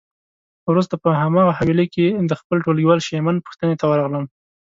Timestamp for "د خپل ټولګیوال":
2.29-2.99